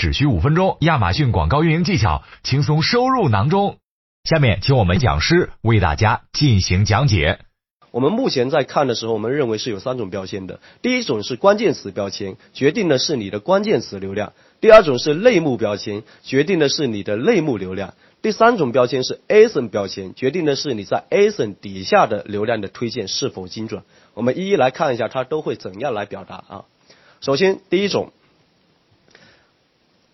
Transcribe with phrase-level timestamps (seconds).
[0.00, 3.76] 只需五分钟，亚马逊广告运营技巧轻松收入囊中。
[4.24, 7.40] 下面，请我们讲师为大家进行讲解。
[7.90, 10.58] 我们目前在看的时候，我们认为是有三种标签的。
[10.80, 14.32] 第一种是关键词标签，决定的是你的关键词流量；
[14.62, 17.90] 第二种是类目标签，决定的是你的类目流量；
[18.22, 23.82] 第三种标签是 ASIN 标签，决定的是你在 ASIN 底下的流量的推荐是否精准。
[24.14, 26.64] 我们一一来看一下，它都会怎样来表达啊？
[27.20, 28.14] 首先，第一种，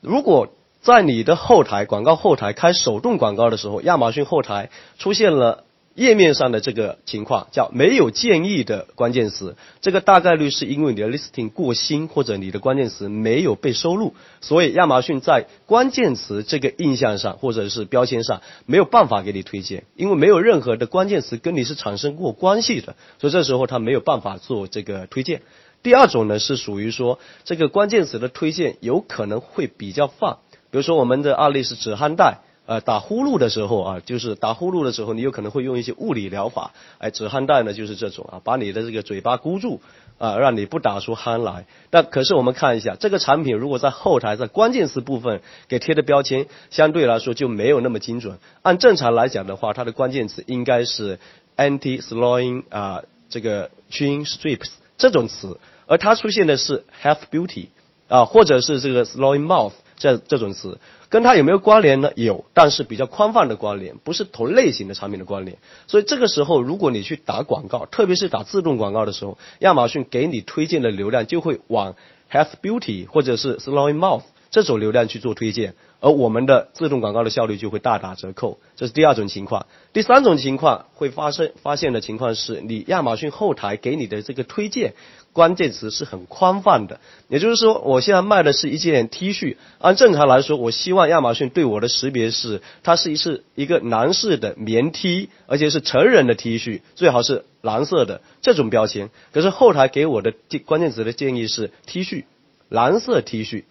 [0.00, 0.48] 如果
[0.80, 5.64] 在你的后台广告后台开手动广告的时候，亚马逊后台出现了。
[5.94, 25.42] 页面上的这个情况叫没有建议的关键词，这个大概率是因为你的 listing 过新或者你的关键词没有被收录，所以亚马逊在关键词这个印象上或者是标签上没有办法给你推荐，因为没有任何的关键词跟你是产生过关系的，所以这时候它没有办法做这个推荐。
[25.88, 30.36] 第二种呢是属于说这个关键词的推荐有可能会比较泛，
[30.70, 32.40] 比如说我们的案例是止鼾带。
[32.66, 39.80] 呃，打呼噜的时候啊，就是打呼噜的时候，你有可能会用一些物理疗法，哎，止鼾带呢就是这种啊，把你的这个嘴巴箍住
[40.18, 41.64] 啊，让你不打出鼾来。
[41.90, 48.38] 那可是我们看一下这个产品，如果在后台在关键词部分给贴的标签，相对来说就没有那么精准。
[48.60, 51.18] 按正常来讲的话，它的关键词应该是
[51.56, 55.58] anti slowing 啊，这个 chin strips 这种词，
[55.88, 57.66] 而它出现的是 health beauty
[58.06, 60.78] 啊，或者是这个 slow in mouth 这这种词。
[61.10, 62.12] 跟它有没有关联呢？
[62.16, 65.56] 有，但是比较宽泛的关联，不是同类型的产品的关联。
[65.86, 71.96] 所以这个时候，如果你去打广告，特别是打自动广告的时候，亚马逊给你推荐的流量就会往
[72.30, 75.74] Health Beauty 或者是 slow in Mouth 这种流量去做推荐。
[76.00, 79.66] 而我们的自动广告的效率就会大打折扣，这是第二种情况。
[79.92, 84.94] 第三种情况会发生发现的情况是你亚马逊后台给你的这个推荐
[85.32, 99.10] 关键词是很宽泛的，也就是说，我现在卖的是一件 T 恤，按正常来说，我希望亚马逊对我的识别是它是一是一个男士的棉 T，而且是成人的 T 恤，最好是蓝色的这种标签。
[99.32, 100.32] 可是后台给我的
[100.64, 102.22] 关键词的建议是 T 恤，
[102.68, 103.64] 蓝色 T 恤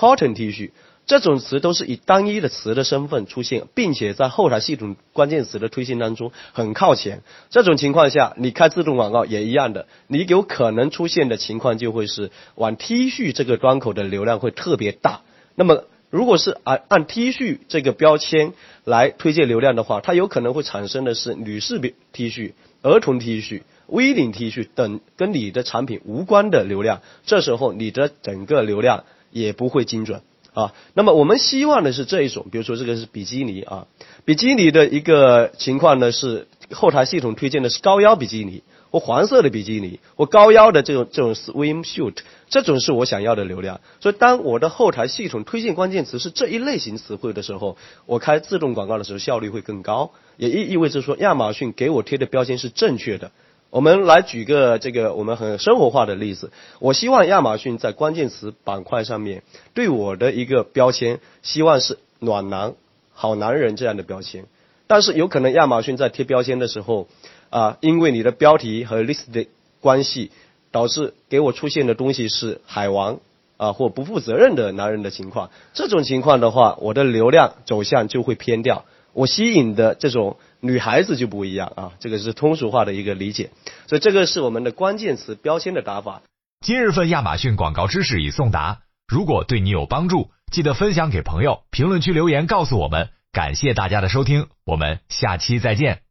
[0.00, 0.70] ，cotton T 恤。
[1.06, 7.22] 这种词都是以单一的词的身份出现，并且在后台系统关键词的推荐当中很靠前。
[7.48, 15.22] 这种情况下，你开自动广告也一样的，你有可能出现的情况就会是往 T 恤这个端口的流量会特别大。
[15.56, 18.52] 那么，如果是按按 T 恤这个标签
[18.84, 21.80] 来推荐流量的话，它有可能会产生的是女士
[22.12, 27.00] T 恤、儿童 T 恤、V 领 T 恤等跟你的产品无关的流量。
[27.26, 30.22] 这时候，你的整个流量也不会精准。
[30.52, 33.86] 啊，那么我们希望的是这一种，比如说这个是比基尼啊，
[34.24, 42.16] 比基尼的一个情况呢是后台系统推荐的是高腰比基尼或黄色的比基尼或高腰的这种这种 swimsuit，
[42.48, 43.80] 这种是我想要的流量。
[44.00, 47.76] 所以当我的后台系统推荐关键词是这一类型词汇的时候，
[48.06, 53.30] 我开自动广告的时候效率会更高，也意意味着说亚马逊给我贴的标签是正确的。
[53.70, 56.50] 我们来举个这个我们很生活化的例子。
[56.80, 59.42] 我希望亚马逊在关键词板块上面
[59.74, 62.74] 对我的一个标签，希望是暖男、
[63.12, 64.44] 好男人这样的标签。
[64.88, 67.06] 但是有可能亚马逊在贴标签的时候，
[67.48, 69.46] 啊，因为你的标题和 list 的
[69.80, 70.32] 关系，
[70.72, 73.20] 导致给我出现的东西是海王
[73.56, 75.50] 啊或不负责任的男人的情况。
[75.74, 78.84] 这种情况的话，我的流量走向就会偏掉。
[79.12, 80.36] 我吸引的这种。
[80.62, 83.48] 女孩子就不一样啊，这个是通俗化的一个理解，
[83.86, 86.20] 所以这个是我们的关键词标签的打法。
[86.60, 93.08] 今日份亚马逊广告知识已送达，如果对你有帮助，记得分享给朋友，评论区留言告诉我们。
[93.32, 96.09] 感谢大家的收听，我们下期再见。